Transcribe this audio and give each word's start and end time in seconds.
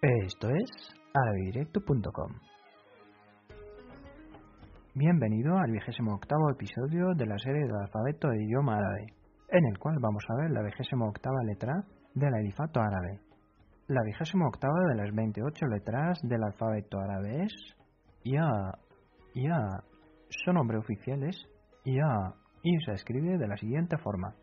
Esto 0.00 0.48
es 0.50 0.70
arabedirecto.com. 1.12 2.32
Bienvenido 4.94 5.58
al 5.58 5.72
vigésimo 5.72 6.14
octavo 6.14 6.52
episodio 6.52 7.14
de 7.16 7.26
la 7.26 7.36
serie 7.36 7.62
del 7.62 7.74
alfabeto 7.74 8.28
de 8.28 8.44
idioma 8.44 8.76
árabe, 8.76 9.06
en 9.48 9.64
el 9.66 9.76
cual 9.76 9.96
vamos 10.00 10.22
a 10.28 10.36
ver 10.40 10.52
la 10.52 10.62
vigésimo 10.62 11.08
octava 11.08 11.42
letra 11.42 11.82
del 12.14 12.32
alifato 12.32 12.80
árabe. 12.80 13.18
La 13.88 14.00
vigésimo 14.04 14.46
octava 14.46 14.86
de 14.88 15.02
las 15.02 15.12
28 15.12 15.66
letras 15.66 16.20
del 16.22 16.44
alfabeto 16.44 17.00
árabe 17.00 17.42
es 17.42 17.52
Ya. 18.22 18.52
Ya. 19.34 19.82
Su 20.28 20.52
nombre 20.52 20.78
oficial 20.78 21.24
es 21.24 21.44
Ya 21.84 22.34
y 22.62 22.78
se 22.84 22.92
escribe 22.92 23.36
de 23.36 23.48
la 23.48 23.56
siguiente 23.56 23.98
forma. 23.98 24.36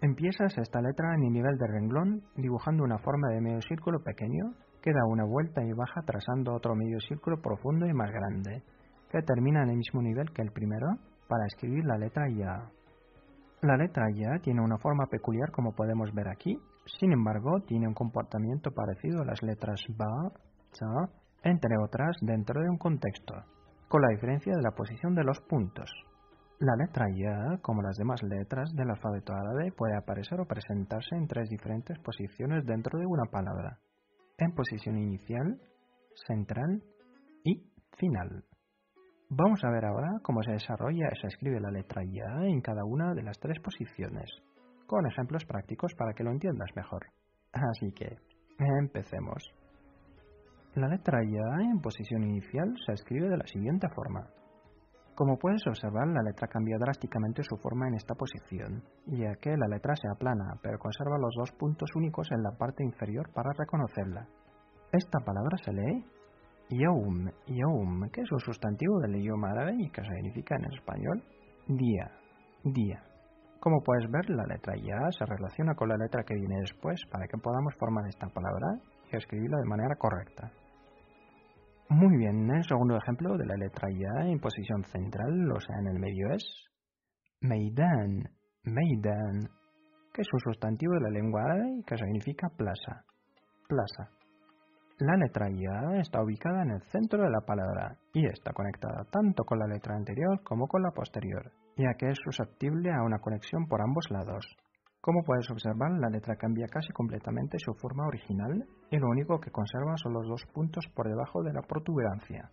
Empiezas 0.00 0.56
esta 0.56 0.80
letra 0.80 1.14
en 1.14 1.24
el 1.24 1.32
nivel 1.34 1.58
de 1.58 1.66
renglón 1.66 2.22
dibujando 2.36 2.84
una 2.84 2.96
forma 2.96 3.28
de 3.28 3.42
medio 3.42 3.60
círculo 3.60 4.02
pequeño 4.02 4.54
que 4.88 4.94
da 4.94 5.04
una 5.04 5.24
vuelta 5.24 5.62
y 5.62 5.70
baja 5.74 6.00
trazando 6.00 6.54
otro 6.54 6.74
medio 6.74 6.98
círculo 7.00 7.42
profundo 7.42 7.84
y 7.84 7.92
más 7.92 8.10
grande, 8.10 8.62
que 9.10 9.20
termina 9.20 9.62
en 9.62 9.68
el 9.68 9.76
mismo 9.76 10.00
nivel 10.00 10.32
que 10.32 10.40
el 10.40 10.50
primero 10.50 10.86
para 11.28 11.44
escribir 11.44 11.84
la 11.84 11.98
letra 11.98 12.26
Ya. 12.30 12.70
La 13.60 13.76
letra 13.76 14.06
Ya 14.14 14.40
tiene 14.40 14.62
una 14.62 14.78
forma 14.78 15.04
peculiar 15.10 15.50
como 15.50 15.74
podemos 15.74 16.14
ver 16.14 16.28
aquí, 16.28 16.58
sin 16.98 17.12
embargo 17.12 17.60
tiene 17.66 17.86
un 17.86 17.92
comportamiento 17.92 18.70
parecido 18.70 19.20
a 19.20 19.26
las 19.26 19.42
letras 19.42 19.78
Ba, 19.94 20.32
Cha, 20.72 21.12
entre 21.42 21.76
otras 21.84 22.16
dentro 22.22 22.62
de 22.62 22.70
un 22.70 22.78
contexto, 22.78 23.34
con 23.88 24.00
la 24.00 24.08
diferencia 24.08 24.54
de 24.56 24.62
la 24.62 24.70
posición 24.70 25.14
de 25.14 25.24
los 25.24 25.38
puntos. 25.40 25.90
La 26.60 26.76
letra 26.76 27.04
Ya, 27.14 27.58
como 27.60 27.82
las 27.82 27.98
demás 27.98 28.22
letras 28.22 28.72
del 28.74 28.88
alfabeto 28.88 29.34
árabe, 29.34 29.70
puede 29.70 29.98
aparecer 29.98 30.40
o 30.40 30.46
presentarse 30.46 31.14
en 31.14 31.26
tres 31.26 31.50
diferentes 31.50 31.98
posiciones 31.98 32.64
dentro 32.64 32.98
de 32.98 33.04
una 33.04 33.26
palabra, 33.30 33.78
en 34.38 34.52
posición 34.52 34.96
inicial, 34.96 35.60
central 36.26 36.82
y 37.44 37.62
final. 37.96 38.44
Vamos 39.30 39.62
a 39.64 39.70
ver 39.70 39.84
ahora 39.84 40.20
cómo 40.22 40.42
se 40.42 40.52
desarrolla 40.52 41.10
y 41.12 41.20
se 41.20 41.26
escribe 41.26 41.60
la 41.60 41.70
letra 41.70 42.02
Ya 42.04 42.46
en 42.46 42.60
cada 42.60 42.84
una 42.84 43.14
de 43.14 43.22
las 43.22 43.38
tres 43.38 43.58
posiciones, 43.60 44.30
con 44.86 45.06
ejemplos 45.06 45.44
prácticos 45.44 45.92
para 45.94 46.14
que 46.14 46.24
lo 46.24 46.30
entiendas 46.30 46.70
mejor. 46.76 47.06
Así 47.52 47.92
que, 47.92 48.16
empecemos. 48.58 49.52
La 50.74 50.88
letra 50.88 51.18
Ya 51.24 51.62
en 51.64 51.80
posición 51.80 52.22
inicial 52.22 52.74
se 52.86 52.92
escribe 52.92 53.28
de 53.28 53.36
la 53.36 53.46
siguiente 53.46 53.88
forma. 53.94 54.30
Como 55.18 55.36
puedes 55.36 55.66
observar, 55.66 56.06
la 56.06 56.22
letra 56.22 56.46
cambia 56.46 56.78
drásticamente 56.78 57.42
su 57.42 57.56
forma 57.56 57.88
en 57.88 57.94
esta 57.94 58.14
posición, 58.14 58.84
ya 59.06 59.34
que 59.42 59.50
la 59.56 59.66
letra 59.66 59.96
se 59.96 60.06
aplana, 60.06 60.54
pero 60.62 60.78
conserva 60.78 61.18
los 61.18 61.34
dos 61.36 61.50
puntos 61.58 61.90
únicos 61.96 62.30
en 62.30 62.40
la 62.40 62.52
parte 62.52 62.84
inferior 62.84 63.28
para 63.34 63.50
reconocerla. 63.52 64.28
Esta 64.92 65.18
palabra 65.18 65.56
se 65.56 65.72
lee 65.72 66.04
Yawm, 66.70 67.32
Yawm, 67.48 68.08
que 68.12 68.20
es 68.20 68.30
un 68.30 68.38
sustantivo 68.38 69.00
del 69.00 69.16
idioma 69.16 69.50
árabe 69.50 69.74
y 69.80 69.90
que 69.90 70.04
significa 70.04 70.54
en 70.54 70.72
español 70.72 71.24
día, 71.66 72.12
día. 72.62 73.02
Como 73.58 73.82
puedes 73.82 74.08
ver, 74.12 74.30
la 74.30 74.46
letra 74.46 74.76
Ya 74.76 75.10
se 75.10 75.26
relaciona 75.26 75.74
con 75.74 75.88
la 75.88 75.96
letra 75.96 76.22
que 76.22 76.36
viene 76.36 76.60
después 76.60 77.00
para 77.10 77.26
que 77.26 77.38
podamos 77.38 77.74
formar 77.74 78.06
esta 78.06 78.28
palabra 78.28 78.68
y 79.10 79.16
escribirla 79.16 79.58
de 79.58 79.68
manera 79.68 79.96
correcta. 79.96 80.52
Muy 81.90 82.18
bien, 82.18 82.50
el 82.50 82.64
segundo 82.64 82.98
ejemplo 82.98 83.38
de 83.38 83.46
la 83.46 83.56
letra 83.56 83.88
Ya 83.88 84.28
en 84.28 84.38
posición 84.38 84.84
central, 84.92 85.50
o 85.50 85.58
sea, 85.58 85.76
en 85.80 85.86
el 85.86 85.98
medio 85.98 86.30
es 86.34 86.44
Meidan, 87.40 88.28
Meidan, 88.64 89.48
que 90.12 90.20
es 90.20 90.28
un 90.30 90.40
sustantivo 90.40 90.92
de 90.94 91.00
la 91.00 91.08
lengua 91.08 91.44
árabe 91.44 91.82
que 91.86 91.96
significa 91.96 92.50
plaza, 92.50 93.04
plaza. 93.66 94.10
La 94.98 95.16
letra 95.16 95.48
Ya 95.48 95.98
está 96.00 96.22
ubicada 96.22 96.62
en 96.62 96.72
el 96.72 96.82
centro 96.90 97.22
de 97.22 97.30
la 97.30 97.40
palabra 97.40 97.96
y 98.12 98.26
está 98.26 98.52
conectada 98.52 99.04
tanto 99.10 99.44
con 99.44 99.58
la 99.58 99.66
letra 99.66 99.96
anterior 99.96 100.42
como 100.44 100.68
con 100.68 100.82
la 100.82 100.90
posterior, 100.90 101.52
ya 101.78 101.94
que 101.96 102.10
es 102.10 102.18
susceptible 102.22 102.92
a 102.92 103.02
una 103.02 103.18
conexión 103.18 103.66
por 103.66 103.80
ambos 103.80 104.10
lados. 104.10 104.44
Como 105.00 105.22
puedes 105.22 105.48
observar, 105.50 105.92
la 105.92 106.10
letra 106.10 106.36
cambia 106.36 106.66
casi 106.66 106.92
completamente 106.92 107.58
su 107.58 107.72
forma 107.74 108.06
original 108.06 108.66
y 108.90 108.98
lo 108.98 109.08
único 109.08 109.38
que 109.38 109.50
conserva 109.50 109.96
son 109.96 110.12
los 110.12 110.26
dos 110.26 110.44
puntos 110.52 110.86
por 110.94 111.08
debajo 111.08 111.42
de 111.42 111.52
la 111.52 111.62
protuberancia. 111.62 112.50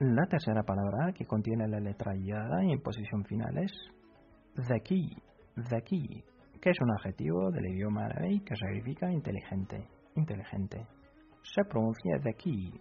La 0.00 0.26
tercera 0.26 0.64
palabra 0.64 1.12
que 1.12 1.26
contiene 1.26 1.68
la 1.68 1.78
letra 1.78 2.12
Ya 2.16 2.44
en 2.60 2.82
posición 2.82 3.24
final 3.24 3.56
es 3.58 3.72
Zaki, 4.66 5.16
Zaki, 5.68 6.24
que 6.60 6.70
es 6.70 6.80
un 6.80 6.90
adjetivo 6.90 7.52
del 7.52 7.66
idioma 7.66 8.06
árabe 8.06 8.42
que 8.44 8.56
significa 8.56 9.12
inteligente, 9.12 9.86
inteligente. 10.16 10.86
Se 11.42 11.62
pronuncia 11.64 12.18
Zaki. 12.20 12.72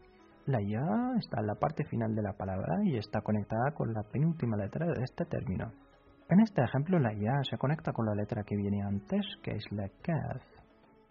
La 0.48 0.60
Ya 0.62 0.82
está 1.20 1.42
en 1.42 1.48
la 1.48 1.56
parte 1.56 1.86
final 1.86 2.16
de 2.16 2.24
la 2.24 2.34
palabra 2.34 2.80
y 2.86 2.98
está 2.98 3.22
conectada 3.22 3.72
con 3.76 3.94
la 3.94 4.02
penúltima 4.02 4.58
letra 4.58 4.88
de 4.88 5.04
este 5.04 5.26
término. 5.26 5.72
En 6.32 6.40
este 6.40 6.64
ejemplo, 6.64 6.98
la 6.98 7.12
Ya 7.12 7.44
se 7.44 7.58
conecta 7.58 7.92
con 7.92 8.06
la 8.06 8.16
letra 8.16 8.44
que 8.44 8.56
viene 8.56 8.82
antes, 8.82 9.20
que 9.44 9.52
es 9.52 9.66
la 9.72 9.90
Kaf. 10.02 10.42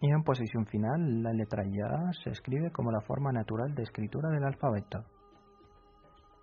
Y 0.01 0.09
en 0.09 0.23
posición 0.23 0.65
final, 0.65 1.21
la 1.21 1.31
letra 1.31 1.63
Ya 1.63 2.11
se 2.23 2.31
escribe 2.31 2.71
como 2.71 2.91
la 2.91 3.01
forma 3.01 3.31
natural 3.31 3.75
de 3.75 3.83
escritura 3.83 4.29
del 4.29 4.43
alfabeto. 4.43 5.05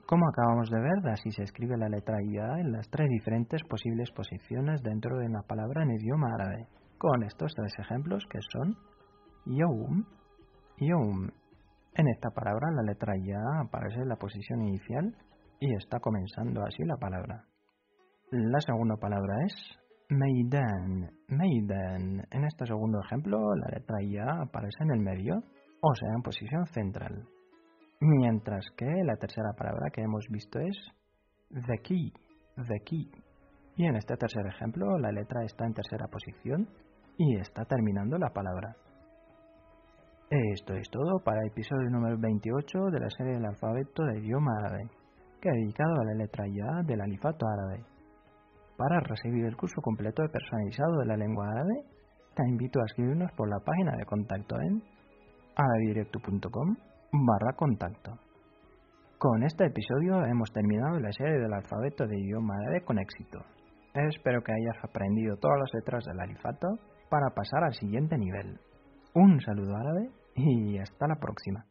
Como 0.07 0.29
acabamos 0.29 0.71
de 0.71 0.81
ver, 0.81 1.13
así 1.13 1.29
se 1.33 1.43
escribe 1.43 1.77
la 1.77 1.89
letra 1.89 2.19
Ya 2.23 2.61
en 2.61 2.71
las 2.71 2.89
tres 2.89 3.09
diferentes 3.09 3.65
posibles 3.65 4.13
posiciones 4.13 4.81
dentro 4.85 5.19
de 5.19 5.27
una 5.27 5.43
palabra 5.43 5.83
en 5.83 5.91
idioma 5.91 6.29
árabe, 6.35 6.69
con 6.99 7.25
estos 7.25 7.53
tres 7.57 7.77
ejemplos 7.81 8.25
que 8.31 8.39
son 8.53 8.77
Yawm, 9.45 10.05
Yawm. 10.79 11.29
En 11.95 12.09
esta 12.15 12.31
palabra 12.31 12.71
la 12.77 12.83
letra 12.83 13.15
Ya 13.27 13.43
aparece 13.61 14.03
en 14.03 14.09
la 14.09 14.17
posición 14.17 14.63
inicial 14.63 15.17
y 15.59 15.75
está 15.75 15.99
comenzando 15.99 16.63
así 16.65 16.85
la 16.85 16.97
palabra. 16.97 17.48
La 18.31 18.61
segunda 18.61 18.95
palabra 18.97 19.37
es 19.47 19.55
Meidan. 20.11 21.11
Meidan. 21.29 22.27
En 22.31 22.45
este 22.45 22.67
segundo 22.67 23.01
ejemplo, 23.01 23.39
la 23.55 23.79
letra 23.79 23.97
Ya 24.03 24.43
aparece 24.43 24.85
en 24.85 24.91
el 24.91 25.01
medio, 25.01 25.35
o 25.81 25.95
sea, 25.95 26.11
en 26.15 26.21
posición 26.21 26.67
central. 26.67 27.25
Mientras 28.01 28.67
que 28.77 28.85
la 28.85 29.17
tercera 29.17 29.55
palabra 29.57 29.89
que 29.91 30.03
hemos 30.03 30.27
visto 30.29 30.59
es 30.59 30.77
Zeki. 31.69 32.13
Zeki. 32.67 33.11
Y 33.77 33.87
en 33.87 33.97
este 33.97 34.15
tercer 34.19 34.47
ejemplo, 34.47 34.99
la 34.99 35.11
letra 35.11 35.43
está 35.45 35.65
en 35.65 35.73
tercera 35.73 36.07
posición 36.09 36.69
y 37.17 37.39
está 37.39 37.65
terminando 37.65 38.19
la 38.19 38.29
palabra. 38.29 38.77
Esto 40.29 40.75
es 40.75 40.91
todo 40.91 41.19
para 41.25 41.41
el 41.41 41.49
episodio 41.49 41.89
número 41.89 42.19
28 42.19 42.79
de 42.93 43.01
la 43.01 43.09
serie 43.09 43.37
del 43.37 43.47
alfabeto 43.47 44.05
de 44.05 44.19
idioma 44.19 44.53
árabe, 44.59 44.91
que 45.41 45.49
ha 45.49 45.53
dedicado 45.53 45.95
a 46.03 46.05
la 46.05 46.15
letra 46.15 46.45
Ya 46.47 46.83
del 46.85 47.01
alifato 47.01 47.47
árabe. 47.47 47.98
Para 48.79 49.01
recibir 49.01 49.45
el 49.45 49.57
curso 49.57 49.83
completo 49.83 50.23
y 50.25 50.29
personalizado 50.29 50.99
de 51.01 51.07
la 51.07 51.17
lengua 51.17 51.51
árabe, 51.51 51.83
te 52.37 52.49
invito 52.49 52.81
a 52.81 52.85
escribirnos 52.85 53.33
por 53.33 53.49
la 53.49 53.59
página 53.59 53.97
de 53.97 54.05
contacto 54.07 54.55
en 54.61 54.81
arabedirecto.com 55.57 56.77
barra 57.11 57.57
contacto. 57.57 58.13
Con 59.19 59.43
este 59.43 59.67
episodio 59.67 60.25
hemos 60.25 60.53
terminado 60.53 61.01
la 61.01 61.11
serie 61.11 61.41
del 61.41 61.53
alfabeto 61.53 62.07
de 62.07 62.21
idioma 62.21 62.55
árabe 62.55 62.85
con 62.85 63.01
éxito. 63.01 63.41
Espero 63.95 64.45
que 64.45 64.53
hayas 64.53 64.85
aprendido 64.85 65.37
todas 65.39 65.59
las 65.59 65.75
letras 65.75 66.05
del 66.05 66.21
alifato 66.21 66.69
para 67.11 67.35
pasar 67.35 67.65
al 67.65 67.75
siguiente 67.75 68.17
nivel. 68.17 68.61
Un 69.13 69.41
saludo 69.41 69.75
árabe 69.75 70.09
y 70.37 70.79
hasta 70.79 71.09
la 71.09 71.17
próxima. 71.17 71.65